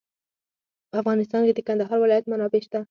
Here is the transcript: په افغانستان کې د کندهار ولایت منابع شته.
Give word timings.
په 0.89 0.95
افغانستان 1.01 1.41
کې 1.45 1.53
د 1.55 1.59
کندهار 1.67 1.97
ولایت 2.01 2.25
منابع 2.31 2.61
شته. 2.65 2.79